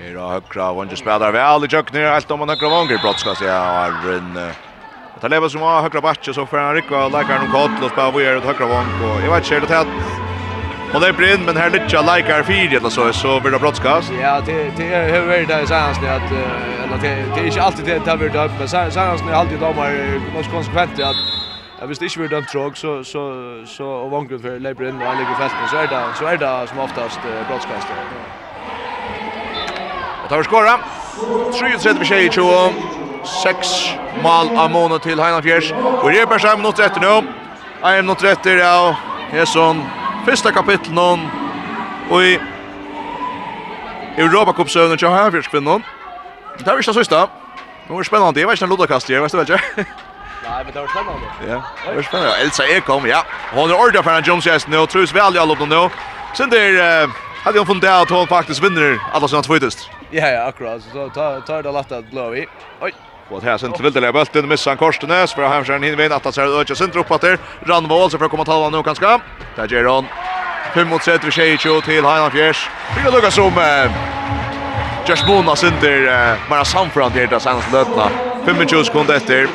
[0.00, 3.36] Her og høkra, Vonger spiller vel i kjøkkenet, helt om han høkra Vonger, brott skal
[3.36, 4.32] se av Arren.
[4.32, 7.76] Det er Leva som har høkra Batje, så får han rykka og leker noen kott,
[7.84, 10.28] og spiller Vonger ut høkra Vonger, og jeg vet ikke, er det tett?
[10.94, 14.12] Och det blir brinn, men här lite likar fyra eller så så blir det brottskast.
[14.20, 16.32] Ja, det det är hur väl det sägs det att
[16.84, 19.60] eller det det är inte alltid det där blir dömt men sen sen är alltid
[19.60, 21.16] de här något konsekvent att
[21.86, 23.22] hvis det ikke blir dømt tråk, så så
[23.66, 26.24] så og vanker for och inn, og han ligger i felten, så er det så
[26.26, 27.88] er det som oftast brottskast.
[27.88, 28.49] Ja.
[30.30, 30.78] Det har skåra.
[31.52, 32.72] 3-30-20.
[33.42, 35.72] 6 mål av måned til Heinafjers.
[35.74, 37.16] Og det er bare seg minutter etter nå.
[37.80, 38.92] Jeg er minutter etter, ja.
[39.32, 39.82] Det er sånn.
[40.28, 41.08] Første kapittel nå.
[42.14, 42.38] Og i
[44.22, 45.82] Europacup-søvnen til Heinafjerskvinnen.
[46.60, 47.26] Det er ikke så sista.
[47.88, 48.40] Det var spennende.
[48.40, 49.86] Jeg vet ikke den lodakast jeg, vet du vel ikke?
[50.46, 51.36] Nei, men det var spennende.
[51.42, 52.34] Ja, det var spennende.
[52.46, 53.24] Elsa Ekholm, ja.
[53.50, 54.86] Hon er ordet for en Jones Jessen nå.
[54.86, 55.88] Trus vel i alle opp nå.
[56.38, 56.78] Sen der,
[57.42, 59.90] hadde hun funnet at hun faktisk vinner alle sine tvøytest.
[60.10, 60.82] Ja, ja, akkurat.
[60.92, 62.46] Så tar tar det lätt att blå i.
[62.80, 62.92] Oj.
[63.28, 66.90] Och här sen tilldelade bulten missar Korstenes för Hamskärn hinner vinna att så ökar sen
[66.90, 67.38] upp åter.
[67.66, 69.20] Randvall så för att komma talva nu kanske.
[69.56, 70.06] Där Geron.
[70.74, 72.68] 5 mot 6 för Shejo till Highland Fjärs.
[72.96, 73.52] Vi lukkar som
[75.06, 78.10] Josh Bona synder bara samfrant här där senast lötna.
[78.46, 79.48] 25 sekunder efter.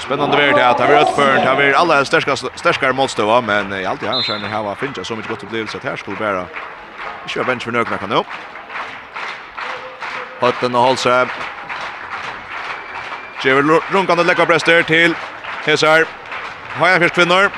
[0.00, 0.72] Spännande värld här.
[0.74, 4.44] Tar vi rött för, tar vi alla stärskar stärskar motståndare men i allt i Hamskärn
[4.44, 6.44] här var Finja så mycket gott upplevelse att här skulle bära
[7.26, 8.22] Ikke av for nøkna kan nå.
[10.40, 11.14] Høtten og Holse.
[13.42, 15.16] Kjever runkande lekka prester til
[15.66, 16.06] Hesar.
[16.76, 17.50] Hajan fyrst kvinner.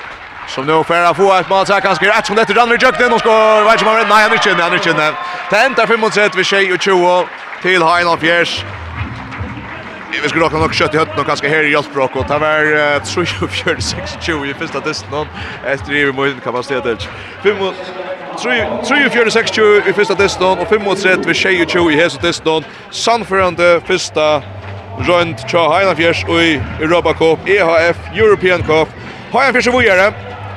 [0.48, 3.12] Som nu färra få et mål så kanske rätt som dette rann i jøkken.
[3.12, 3.64] och skår.
[3.64, 5.14] Vet ikke om han Nei, han er ikke han er ikke inne.
[5.50, 7.28] Det enda 35 ved tjej og 20
[7.62, 8.64] til Hein Fjers.
[10.22, 12.64] Vi skulle råkna nok kjøtt i høtten og kanskje her i Hjaltbrok, og det var
[13.05, 15.28] 3-4-6-20 i første testen.
[15.66, 17.08] etter i vi måste kapacitet.
[17.42, 18.08] 5
[18.39, 22.64] 3-4-6-20 i fyrsta teston og 5-3 vid 20 i hese teston.
[22.91, 24.42] Sannförande fyrsta
[25.08, 28.89] runt Tja Heinafjärs og i Europa Cup, EHF, European Cup.
[29.33, 30.12] Heinafjärs är vågare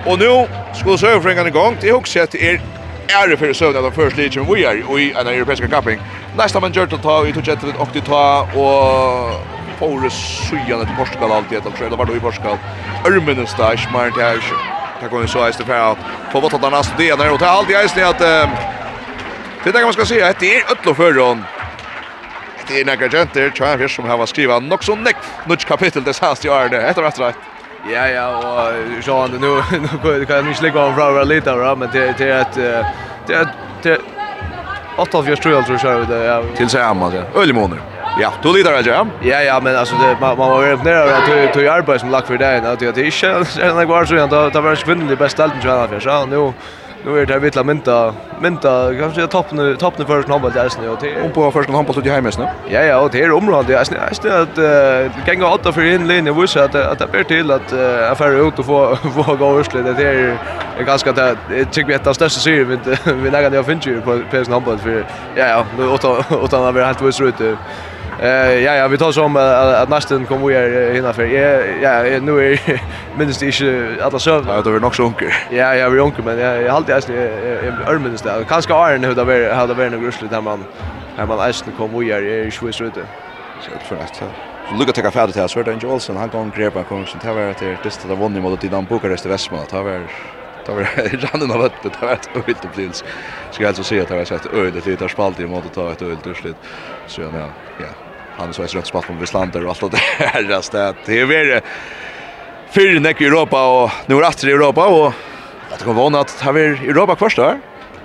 [0.06, 1.78] och nu skulle i gang.
[1.82, 2.62] Det är också att er
[3.10, 6.00] ære for søvn av först ligan vi är i en europeiska kapping.
[6.38, 9.32] Nästa man gör att ta i tog ett och det ta och
[9.80, 10.14] Paulus
[10.50, 12.58] sujan till Portugal alltid att de tror det var då i Portugal.
[13.06, 14.81] Örmenes där smart här.
[15.02, 15.96] Det går ju så här för
[16.32, 18.20] på vart att nästa det när det alltid är att
[19.64, 21.44] det där man ska se att det är öll och förron.
[22.68, 26.22] Det är några genter tror jag som har skrivit något så näck något kapitel det
[26.22, 26.82] här är det.
[26.88, 27.36] heter rätt rätt.
[27.94, 29.38] Ja ja och så nu
[30.04, 32.56] nu kan jag inte lägga av bra lite då men det det är att
[33.28, 34.02] det är att
[34.98, 36.56] 8 av 4 tror jag tror jag det.
[36.58, 37.24] Till sig Amanda.
[37.36, 37.91] Ölmåner.
[38.20, 39.08] Ja, du lider det, ja?
[39.22, 42.00] Ja, ja, men alltså det, man, man var ju nere över att du tog arbete
[42.00, 42.58] som lagt för dig.
[42.58, 44.30] Att det inte är en kvar så igen.
[44.30, 46.00] Det var en kvinnlig bästa allt i Sverige.
[46.00, 46.54] Så nu,
[47.06, 50.90] nu är det vittla mynta, mynta, kanske toppen, toppen för sin handboll i Eisen.
[51.26, 52.48] Och på första handboll ut i hemmesten?
[52.70, 53.98] Ja, ja, och det är området i Eisen.
[54.08, 57.24] Jag ser att uh, gänga åtta för in linje och vissa att, att det blir
[57.24, 58.96] till att uh, affärer ut och få,
[59.26, 59.98] få gå ursligt.
[59.98, 60.38] Det är
[60.82, 62.78] är ganska det jag tycker vi ett av största syr, vi
[63.14, 65.06] vi nägande jag finns ju på PS handboll för
[65.36, 67.36] ja ja nu åtta åtta när vi helt visst ut
[68.22, 71.26] Eh ja ja, vi tar som att nästan kommer vi här hinna för.
[71.26, 72.82] Ja ja, nu är
[73.18, 74.46] minst det inte alla söv.
[74.48, 75.28] Ja, det var nog så onkel.
[75.50, 77.12] Ja ja, vi onkel men jag jag alltid är
[77.88, 78.44] är minst där.
[78.44, 80.66] Kanske är det hur det var hade varit något några grusligt där man
[81.18, 83.02] här man nästan kommer vi här i Schweiz ute.
[83.62, 84.16] Så för att
[84.70, 87.78] Så lukka tar fædet til Sverda Angel Olsen, han går grepa kongsen, det vara till
[87.84, 90.08] dysta da vunnit mot Dinamo Bukarest i Vestmanna, det var
[90.66, 93.06] Det var rannen av öppet, det var ett öjligt upplevelse.
[93.52, 95.92] Ska jag alltså säga att det var ett öjligt litet spalt i mån att ta
[95.92, 96.56] ett öjligt urslit.
[97.08, 97.30] Så ja,
[97.80, 97.86] ja,
[98.38, 100.00] han så är rätt spalt på Vislander och allt det
[100.34, 100.72] där just
[101.06, 101.62] det är väl
[102.72, 105.14] för näck i Europa och nu är det i Europa och
[105.72, 107.56] att kommer vara att ha vi Europa kvar då.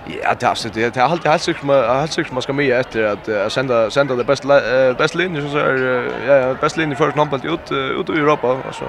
[0.07, 0.75] Ja, det är absolut.
[0.75, 4.25] Det är alltid helt man helt sjukt man ska med efter att sända sända det
[4.25, 4.49] bästa
[4.95, 8.85] bästa linjen så är ja, ja bästa linjen för någon ut ut i Europa alltså.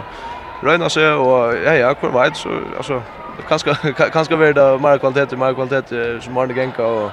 [0.64, 3.02] Röna sig och ja ja, kvar vet så alltså
[3.48, 3.76] kanske
[4.14, 7.12] kanske vara det mer kvalitet mer kvalitet som Arne Genka och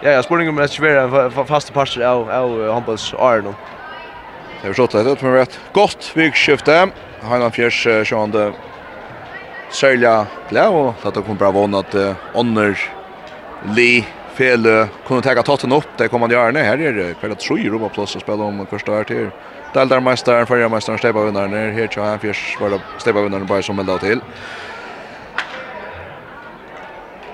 [0.00, 3.54] Ja, ja, spurningen om att svera fasta passer av av handbolls Arnon.
[4.62, 6.88] Det är så det, det är rätt gott vikskifte.
[7.22, 8.52] Heinan Fjärs sjående,
[9.70, 11.94] særlig glad og att det kommer bra våna att
[12.34, 12.78] Onner
[13.74, 17.58] Li fel kunne ta totten opp, Det kommer han göra Her er det kveldet att
[17.58, 19.30] i Europa plus att spela om första vart här.
[19.74, 21.74] Daldar mästaren, förra mästaren, her vinnaren.
[21.74, 24.20] Heinan kör Fjärs var det Steppa bare bara som melda till.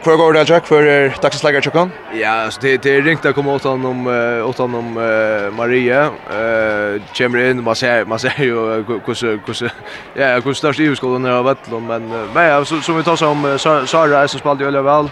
[0.04, 0.84] Hvor går det, Jack, for
[1.22, 1.92] dagsens leger tjokken?
[2.18, 4.04] Ja, så det, det er ringt å komme åttan om,
[4.44, 6.02] åt om uh, Marie.
[6.28, 9.72] Uh, kommer inn, man ser, man ser jo hvordan, hvordan,
[10.16, 13.06] ja, hvordan størst i skolen er av Vettlund, men, uh, men ja, så, som vi
[13.06, 15.08] tar som Sara, som spalte jo øyla vel.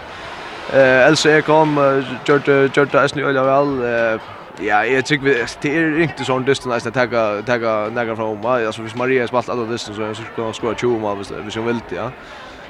[0.73, 3.73] Uh, Else Ekholm, uh, gjørte, gjørte Eisen øyla vel.
[3.81, 4.31] Uh,
[4.61, 8.45] ja, jeg vi det er ringt sånn dysten Eisen, jeg takker, takker nægge fra om,
[8.45, 11.65] altså hvis Marie spalt alle dysten, så skulle hun skåre 20 mål hvis, hvis hun
[11.65, 12.11] vil det, ja.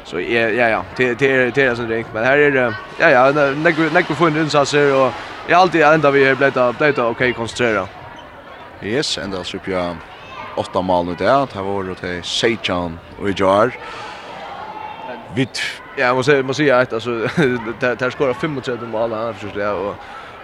[0.03, 3.09] Så ja ja ja, det det det är sån drink, men här är det ja
[3.09, 5.11] ja, när när vi får få insatser och
[5.47, 7.87] jag alltid ända vi är bläta bläta okej koncentrera.
[8.81, 9.95] Yes, ända så upp jag
[10.55, 11.47] åtta mål nu där.
[11.53, 13.71] Det var det till Sejan och Jar.
[15.35, 15.61] Vitt.
[15.97, 17.09] Ja, jag måste måste säga att alltså
[17.79, 19.95] där skorar 35 mål här förstås det och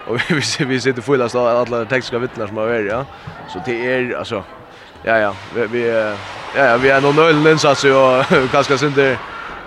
[0.06, 3.04] och vi vi sitter fulla så alla tekniska vittnar som har varit ja.
[3.48, 4.44] Så det är alltså
[5.02, 5.88] ja ja, vi vi
[6.56, 9.18] ja ja, vi är nog nöjda insatser och kanske det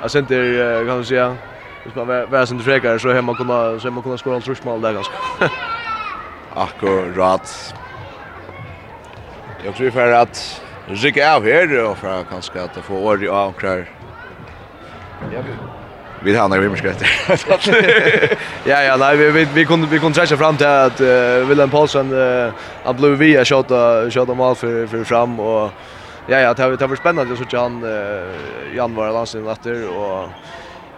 [0.03, 1.35] Jag sent det kan du säga.
[1.83, 4.93] Hvis man vær som frekar så hemma kunna så hemma kunna skora allt mål där
[4.93, 5.13] ganska.
[6.53, 7.73] Akkurat.
[9.65, 13.27] Jag tror för att Rika av här och för att kanske att få år i
[13.27, 13.89] avkrar.
[15.33, 15.39] Ja.
[16.23, 17.09] Vi har några vimskrätter.
[18.65, 21.69] Ja ja, nej vi vi vi kunde vi kunde träffa fram till att uh, Willem
[21.69, 22.51] Paulsen uh,
[22.83, 23.67] han blev via shot
[24.13, 25.71] shot mål för för fram och
[26.27, 27.37] ja, ja, det var, var spännande.
[27.37, 30.29] så såg han uh, januari landslagen efter och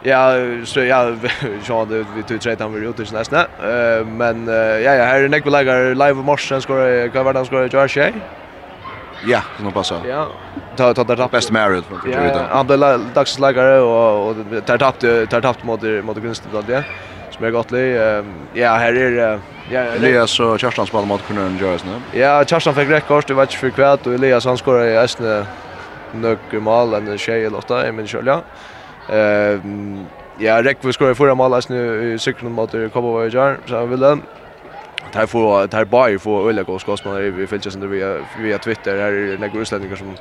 [0.03, 0.33] Ja,
[0.65, 1.15] så ja,
[1.63, 3.41] så det vi tog tre han vi gjorde nästa.
[3.41, 7.45] Eh men ja ja, här är Nick Lager live och morsen skor kan vara han
[7.45, 8.13] skor gör sig.
[9.27, 10.01] Ja, nu passar.
[10.05, 10.27] Ja.
[10.75, 15.41] Ta ta det bästa married från Ja, han blev dagsläggare och och tar tappt tar
[15.41, 16.83] tappt mot mot Gunsten då det
[17.35, 17.93] som är gott li.
[18.53, 19.39] Ja, här är
[19.71, 22.19] ja Elias och Kerstan spelar mot Kronön Joyce nu.
[22.19, 24.97] Ja, Kerstan fick rätt kort, det var inte för kvärt och Elias han skorar i
[24.97, 25.45] Östne
[26.13, 28.43] några mål en tjej eller åtta i min ja,
[29.09, 29.59] Eh
[30.37, 34.17] ja, Rekvi skorar i förra målet nu i cykeln mot Kobovajar så han ville
[35.15, 38.09] tar få tar bara få öliga gås gås vi följer sen via
[38.39, 38.97] via Twitter.
[38.97, 40.15] Här är några utlänningar som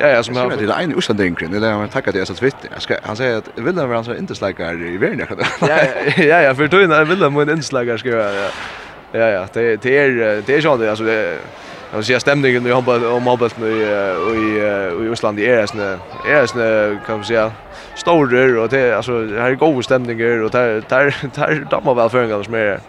[0.00, 2.68] ja ja som har det är en utlänning det är man tackar det så Twitter.
[2.72, 5.26] Jag ska han säger att vill han vara så inslagar i världen
[5.60, 5.78] ja
[6.16, 8.50] ja ja för då vill han en slagar ska ja.
[9.12, 11.38] Ja ja det det är det är så det alltså det
[11.92, 15.98] Jag ser stämningen i handboll om handboll nu i i Island i är såna
[16.28, 17.52] är såna kan man säga
[17.94, 22.42] stora och det alltså här är goda stämningar och där där där dammar väl förringar
[22.42, 22.80] som är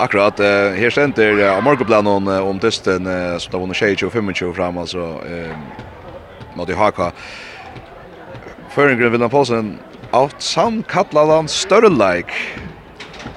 [0.00, 0.40] akkurat.
[0.40, 5.06] Eh, her stender eh, av morgenplanen om testen eh, som da var 25-25 fram, altså
[5.28, 5.54] eh,
[6.54, 7.12] mot haka.
[8.74, 9.78] Føringren Vilhelm Poulsen,
[10.12, 12.30] alt samt kallar han Størleik.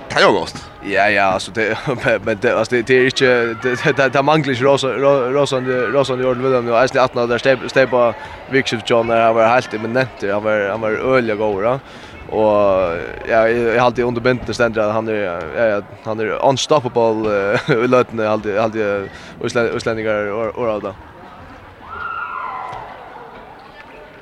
[0.10, 0.60] Det er jo godt.
[0.86, 1.77] Ja, ja, alltså det
[2.25, 3.56] men det alltså det är inte
[3.98, 5.60] det det manglar ju rosa rosa
[5.94, 6.74] rosa i ordning med dem.
[6.74, 8.13] Alltså att när där stäpa
[8.50, 11.80] Victor John där var helt men inte han var han var öliga goda
[12.33, 12.97] och
[13.30, 17.88] ja jag har alltid under det ständer att han är ja, han är unstoppable i
[17.88, 19.09] löten alltid alltid
[19.75, 20.95] utlänningar och och då.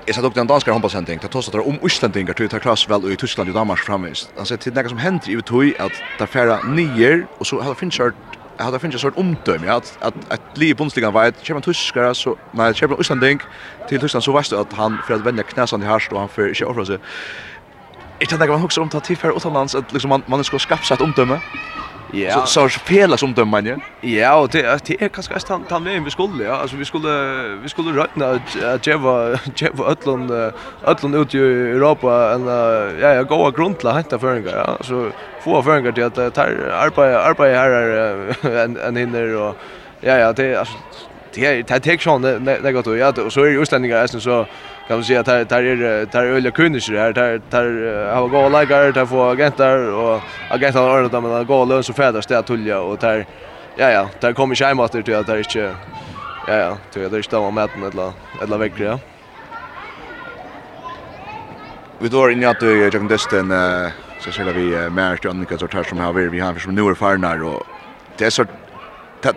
[0.05, 2.61] Jag sa dock den danska håndballsending, det tås at det er om utlänningar till att
[2.61, 4.29] klass väl i Tyskland och Danmark framvis.
[4.37, 7.61] Han säger till nekka som händer i Vitoi att det färra færre nyer, og så
[7.61, 8.15] har kört
[8.57, 12.13] Jag hade finns en sort omdöme att att att liv bundsligan var ett champion tyskar
[12.13, 13.39] så när champion man
[13.87, 16.53] till Tyskland så visste att han för att vända knäsan i harst och han för
[16.53, 16.97] sig offra sig
[18.21, 20.95] inte att man också om till för utomlands att liksom man man ska skaffa sig
[20.95, 21.39] ett omdöme.
[22.13, 22.45] Ja.
[22.45, 23.77] Så så fela som dömer man ju.
[24.01, 27.39] Ja, och det det är kanske att han han vi skulle ja, alltså vi skulle
[27.63, 28.39] vi skulle räkna
[28.73, 30.31] att ge var ge var Ötlund
[30.85, 32.47] Ötlund ut i Europa en
[33.01, 34.77] ja ja goda grundla hämta föringar ja.
[34.81, 35.11] Så
[35.43, 39.55] få föringar till att ta arbeta arbeta här är en en hinner och
[40.01, 40.75] ja ja det alltså
[41.33, 42.21] det är det tar sån
[42.83, 44.45] då ja och så är ju utlänningar så
[44.91, 47.13] kan man säga där där är där öliga kunder här.
[47.13, 51.83] Där där har gå lägger där få agenter och agenter har ordnat med gå lön
[51.83, 53.25] så färdas det tulja och där
[53.75, 55.75] ja ja där kommer ju hemåt det att det är inte
[56.47, 58.99] ja ja det är inte där med eller eller väcker ja.
[61.99, 63.47] Vi då in att jag kan destan
[64.19, 67.43] så ser vi märkt Annika så tar som har vi har som nu är farnar
[67.43, 67.63] och
[68.17, 68.45] det är så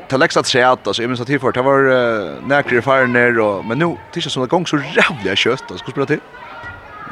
[0.08, 3.64] ta läxa att säga att alltså i minns att det var näkre fire ner och
[3.64, 6.20] men nu tisha såna gång så jävla kött alltså spela till.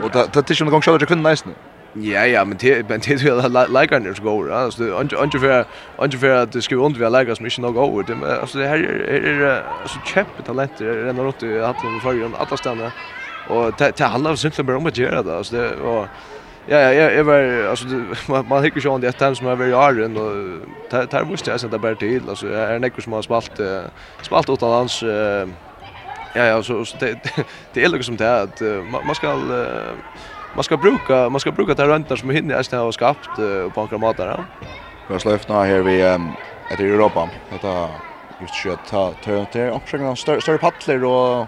[0.03, 1.55] Och ta tills tisha någon gång så att kunde nice nu.
[1.95, 4.53] Ja ja, men det men det är lika när det går.
[4.53, 5.65] Alltså ungefär
[5.97, 8.41] ungefär att det ska undvika lägga så mycket nog över det.
[8.41, 12.93] Alltså det här är alltså kämpe talenter redan åt att han förrän att stanna.
[13.49, 15.37] Och det handlar simpelt bara om att göra det.
[15.37, 16.07] Alltså det och
[16.67, 17.87] Ja, ja, jag var alltså
[18.29, 20.61] man, man hickar ju om det ett som är väldigt arren och
[21.11, 23.61] tar måste jag sätta bara till alltså är en ekor som har spalt
[24.23, 25.03] spalt åt hans
[26.35, 27.19] ja ja så det
[27.73, 28.61] det är liksom som det att
[29.05, 29.37] man ska
[30.55, 33.37] man ska bruka man ska bruka det röntar som hinner är har skapat
[33.75, 34.45] på några matar ja.
[35.07, 36.03] släppt slöfnar här vi
[36.79, 37.29] i Europa.
[37.51, 37.89] Detta
[38.41, 41.47] just shit ta ta ta omskrivna större paddlar och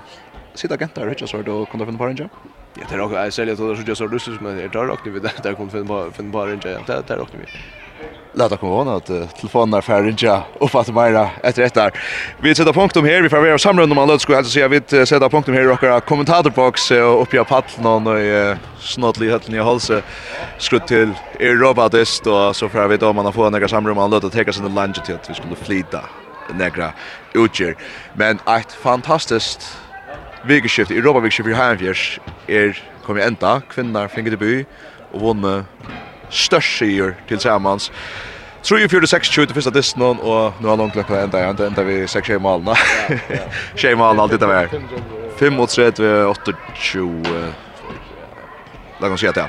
[0.54, 2.30] sitta agenter och så då kunde finna på en jobb.
[2.74, 5.32] Ja, det är också jag säljer så just så men det är också vi där
[5.42, 7.46] där kommer finna bara finna bara inte det är också vi.
[8.36, 11.92] Låt oss komma ihåg att telefonen är färdig inte och fatta mera ett rätt där.
[12.40, 14.80] Vi sätter punkt om här, vi får vara samrund om alla skulle alltså säga vi
[15.06, 19.54] sätter punkt om här och våra kommentatorbox och uppe på pallen och i snottlig höllen
[19.54, 20.02] i halsen
[20.58, 24.14] skrutt till er robotist och så får vi då man får några samlade om man
[24.14, 26.00] att ta sig till lunch till att vi skulle flyta
[26.58, 26.92] några
[27.34, 27.76] utger.
[28.14, 29.78] Men ett fantastiskt
[30.48, 33.60] vikeskift, Europa-vikeskift i Hanfjers er kommet enda.
[33.70, 34.66] kvinner finner til by
[35.14, 35.54] og vunne
[36.32, 37.90] størst sier til sammans.
[38.64, 42.74] 3-4-6-20 til første disten, og nå har noen klokka enda igjen, enda vi 6-6 malene.
[43.76, 44.66] 6 malene, alt dette var.
[45.40, 47.52] 5-3-8-20.
[49.02, 49.48] La oss si at ja.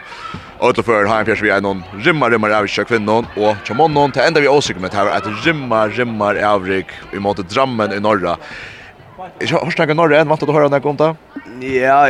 [0.59, 4.11] Og til før har en vi er noen rimmar, rimmar avrik kvinnon, og til månån
[4.15, 8.03] til enda vi åsikker med det her, at rimmar, rimmar avrik i måte Drammen i
[8.03, 8.33] Norra.
[9.39, 11.15] Jag har snackat norra än vart att höra när kom där.
[11.61, 12.09] Ja,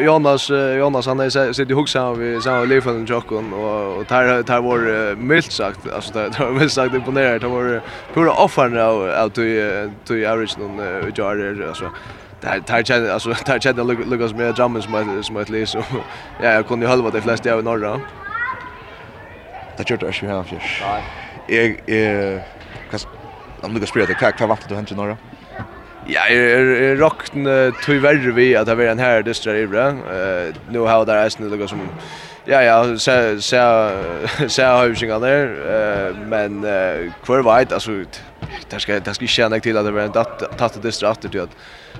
[0.00, 4.42] Jonas Jonas han är sitter ihop så vi så lever i Jockon och och tar
[4.42, 7.80] tar var milt sagt alltså det där milt sagt imponerat det var
[8.14, 11.90] pura offern av till till original jar alltså
[12.40, 15.82] där tar kände alltså tar kände Lucas med drummen som som att så
[16.42, 18.00] ja jag kunde ju halva de flesta av norra.
[19.76, 20.44] Det körde jag ju här.
[21.48, 21.76] Nej.
[21.86, 22.40] Jag eh
[22.90, 23.00] kan
[23.60, 25.16] om du ska spela det kack vad vart du hänt norra?
[26.08, 27.44] Ja, er rockten
[27.84, 29.90] tog verre vi at det var en her dystra ivre.
[30.72, 31.84] Nu har det reisen noe som
[32.48, 33.90] Ja, ja, så så
[34.48, 36.62] så har där der, men
[37.24, 38.04] kvar veit altså
[38.70, 41.50] det ska det ska känna till att det var en tatt det stratter till att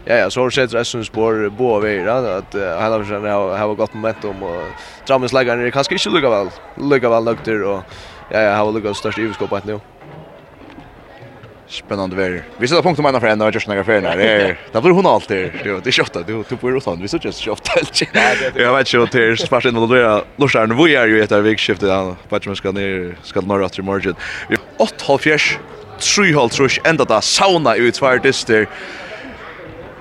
[0.07, 3.95] ja ja så har sett resten spår båda vägar att han har sen har gått
[3.95, 4.63] momentum och
[5.07, 7.83] Trammens lägger ner kanske inte lukar väl lukar väl lukter och
[8.31, 9.81] ja ja har lukat störst överskott nu.
[11.69, 12.43] Spännande väder.
[12.59, 14.17] Vi sätter punkt om man för en och just några färna.
[14.17, 15.53] Det är det blir hon alltid.
[15.65, 16.99] Det är schysst du du på Rosan.
[17.03, 18.09] Vi så just schysst alltid.
[18.55, 21.43] Jag vet ju det är in att det lustar nu vi är ju ett av
[21.43, 22.15] vikskifte där.
[22.29, 24.15] Patchen ska ner ska norra till margin.
[24.49, 24.57] Vi
[25.19, 25.59] fjärs.
[26.17, 28.67] 3 halv trusch ända där sauna ut två dyster.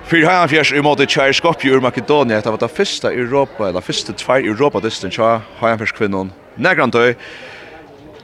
[0.04, 3.68] Fyr har han fjärs i mot det Skopje ur Makedonia, Det var det första Europa
[3.68, 5.10] eller första två Europa dysten.
[5.18, 6.32] Har han fjärs kvinnan.
[6.54, 7.14] Nägrantøy.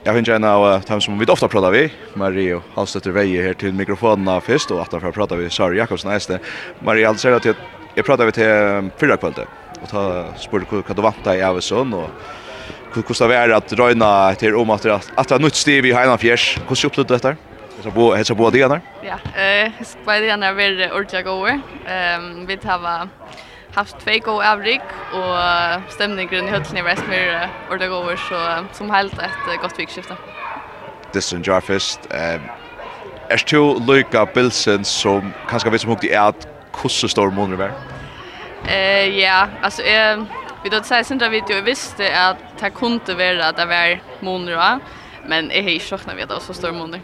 [0.06, 3.72] Jag vill en av dem som vi ofta pratar vi, Mario Hallstetter Veje här till
[3.72, 6.38] mikrofonerna först och att jag pratar vi Sara Jakobsen nästa.
[6.78, 7.56] Mario Hallstetter att
[7.94, 9.46] jag pratar vi till förra kvällen
[9.82, 12.10] och ta spår vad du vanta i Avesson och
[12.94, 16.58] hur det är att röna till om att att det nytt stiv i Heinan Fjärs.
[16.68, 17.36] Hur du upplut detta?
[17.82, 18.80] Så bo, hälsa på det där.
[19.02, 19.72] Ja, eh,
[20.04, 21.60] på det där är väl ordentligt goda.
[21.86, 23.08] Ehm vi tar
[23.74, 24.80] haft två goda avrik
[25.12, 30.16] och stämningen i höllen i Westmere och det går så som helt ett gott vikskifte.
[31.12, 32.40] Distan Jarfist, eh,
[33.28, 36.48] är två Luca Bilsen som kanske vet som hukte är att
[36.82, 37.72] hvordan stor måneder vær?
[38.68, 40.22] Eh, ja, alltså eh,
[40.64, 44.00] vi då säger sen där video, jeg visste att det kunde vara att det var
[44.20, 44.80] måneder,
[45.26, 47.00] men jeg har chock när vi då så stor månader.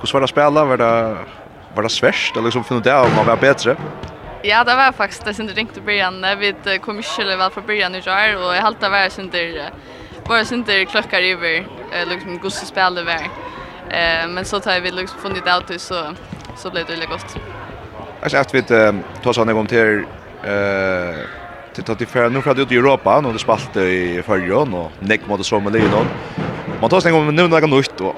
[0.00, 0.64] Hur var det?
[0.64, 1.18] Var det,
[1.74, 3.76] var det svårt eller liksom finna det om man var bättre?
[4.44, 6.26] Ja, det var faktiskt det som du ringte i början.
[6.38, 8.46] Vi kom inte eller väl från början i år.
[8.46, 9.70] och jag halta var sen där
[10.28, 11.66] bara sen där klockar över
[12.06, 13.22] liksom gosse spel det var.
[13.90, 16.14] Eh men så tar vi liksom funnit ut så
[16.56, 17.36] så blev det gott.
[18.22, 18.62] Alltså att vi
[19.22, 20.04] tar såna gång till
[20.44, 21.16] eh
[21.74, 25.46] till att det nu från i Europa nu det spalt i förrjon och neck mot
[25.46, 26.06] så med Lyon.
[26.80, 28.16] Man tar sen gång nu några nytt och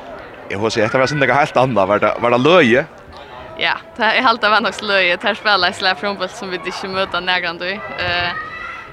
[0.48, 2.84] jag hoppas att det var sen det helt annat var det var det löje
[3.58, 5.16] Ja, det är helt av annars löje.
[5.16, 7.72] Det här spelar i slä från som vi inte möter nägrand i.
[7.72, 8.30] Eh,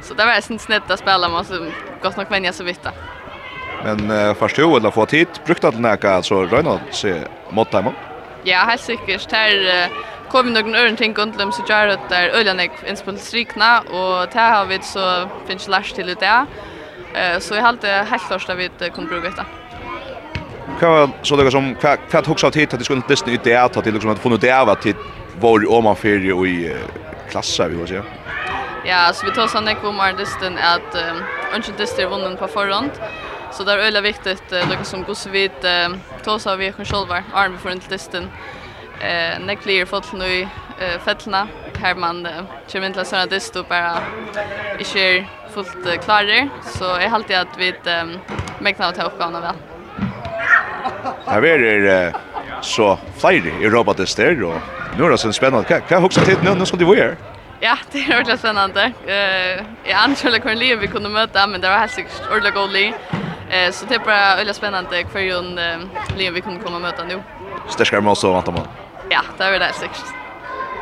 [0.01, 1.68] så det var ett sånt snitt att spela med så
[2.01, 2.88] gott nog vänja så vitt.
[3.84, 7.94] Men eh, först du eller få tid brukt att näka så Rönald se mot dem.
[8.44, 9.30] Ja, helt säkert.
[9.30, 9.89] Det här
[10.30, 14.39] kom vi någon örn ting runt dem så gör det där öljanek inspelstrikna och det
[14.39, 16.46] har vi så finns last till det.
[17.13, 19.61] Eh, så jag har helt helt att vi kunde bruka det
[20.81, 23.55] kvar så det som kvar kvar hugsa av tid att det skulle inte ut det
[23.55, 24.85] att det liksom att få något det av att
[25.39, 26.75] var om man för och i
[27.29, 28.03] klasser vi vill säga.
[28.85, 30.95] Ja, så vi tar sån ekvo mer distan att
[31.55, 32.91] inte distan vunnen på förhand.
[33.51, 35.51] Så där är öle viktigt liksom som går så vid
[36.23, 38.27] tar vi kan själva arm för inte distan.
[39.01, 40.47] Eh neklir fått nu
[41.05, 41.47] fällna
[41.81, 42.27] här man
[42.71, 43.97] kommer inte såna disto bara
[44.79, 47.73] i kör fullt klarer så jag har alltid att vi
[48.59, 49.55] mäknar att ta uppgåvan väl.
[51.28, 52.13] Her er det
[52.62, 54.62] så flere i robotister, och
[54.98, 55.68] nu är det så spännande.
[55.68, 56.56] Kan jag hokser tid nu?
[56.56, 57.18] Nu ska du vara här.
[57.60, 58.92] Ja, det är ordentlig spännande.
[59.08, 62.72] Uh, jag antar att hvordan vi kunde möta, men det var helt sikkert ordentligt god
[62.72, 62.94] liv.
[62.94, 66.82] Uh, så det är bara ordentlig spännande hver grunn uh, liv vi kunde komma och
[66.82, 67.22] möta nu.
[67.70, 68.56] Störskar med oss og vant om?
[69.10, 70.06] Ja, det är det helt sikkert.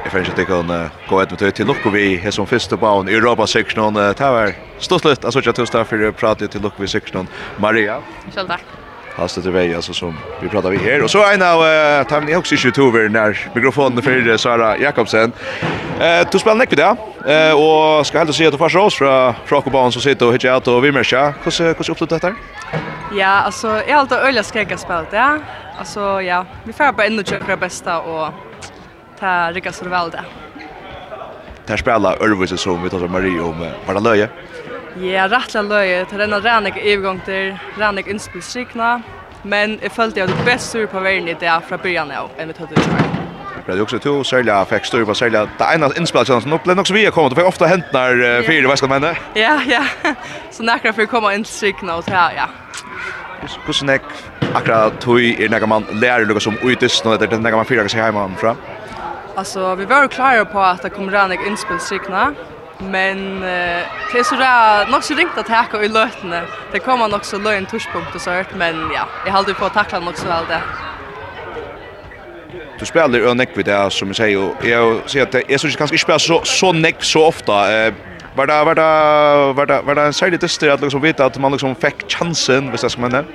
[0.04, 2.78] Jeg finner ikke at jeg kan gå et med til Lukko vi her som første
[2.78, 3.96] baun i Europa-sektionen.
[3.96, 7.28] Det var stort litt, altså ikke at du stod for å prate til Lukko vi-sektionen.
[7.60, 8.00] Maria?
[8.32, 8.79] Selv takk.
[9.22, 12.36] Alltså det vei, altså, som vi pratar vi här Og så en av uh, Tamni
[12.36, 15.32] också i över när mikrofonen för Sara Jakobsen.
[16.00, 16.96] Eh du spelar det, där.
[17.26, 20.68] Eh och ska helt se att första oss från Frakobanen som sitter och hittar ut
[20.68, 21.34] och vimmer mersar.
[21.44, 22.36] Hur hur hur uppfattar
[23.12, 25.38] Ja, alltså jag har alltid öliga skräcka spelat, ja.
[25.80, 28.34] Alltså ja, vi får bara ändå köra bästa och
[29.20, 30.24] ta rycka så väl där.
[31.66, 34.30] Där spelar Örvise som vi tar som Marie om Baralöje.
[35.02, 36.06] Ja, rettelig löje.
[36.10, 39.02] Det renner rannig övergång till rannig innspillstrikna.
[39.44, 42.48] Men jag följde jeg det best sur på verden i det från början av enn
[42.48, 43.06] vi tøtte i kjær.
[43.66, 46.82] Det er også to, særlig jeg fikk styr på særlig det ene innspillene som upplevde
[46.82, 47.32] också vi har kommit.
[47.32, 49.16] kommet, fick ofta hänt när uh, fyra hva skal man mene?
[49.36, 49.84] Ja, ja.
[50.52, 52.50] Så näkra för å komme inn til strikene og ta, ja.
[53.66, 54.00] Hvordan er
[54.54, 57.88] akkurat tog er när man lär noe som utist, og det er nekker man fyrer
[57.88, 58.56] seg hemma fra?
[59.36, 62.34] Alltså, vi var klara på att det kommer rannig innspillstrikna,
[62.80, 66.44] Men eh det är så där nog så ringt att hacka i lötene.
[66.72, 69.74] Det kommer nog så löjen tuschpunkt och så hört men ja, jag håller på att
[69.74, 70.62] tackla nog så väl det.
[72.80, 75.68] Du spelar ju neck vid det som jag säger och jag ser att jag så
[75.68, 77.74] kanske inte spelar så så neck så ofta.
[77.74, 77.94] Eh
[78.36, 81.38] var det var det var det var det en särskild tester att liksom veta att
[81.38, 83.26] man liksom fick chansen, visst ska man det?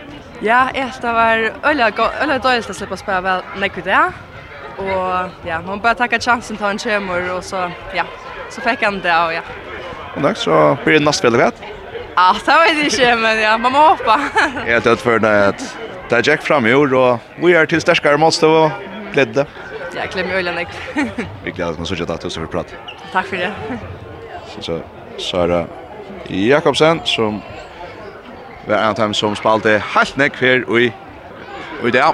[0.41, 0.69] Ja,
[1.01, 4.13] det var öliga öliga dåligt att släppa spela väl neck vid det.
[4.77, 8.05] Och ja, man bara tacka chansen ta en chemor och så ja,
[8.55, 9.41] så fick han det och ja.
[10.15, 11.55] Och då så blir det nästa vet.
[12.17, 14.21] Ja, det vet inte, men ja, man må hoppa.
[14.67, 15.77] Jag tror för det att
[16.09, 18.71] det är Jack fram i år och vi är till starkare måste och
[19.13, 19.47] glädde.
[19.97, 20.59] Jag glömmer ölen
[20.95, 21.25] jag.
[21.45, 22.75] Vi att man så att du så för prat.
[23.13, 23.53] Tack för det.
[24.49, 24.81] Så så
[25.19, 25.67] Sara
[26.29, 27.43] Jakobsen som
[28.69, 30.93] var en av dem som spalte helt nekk her i,
[31.85, 32.05] i det.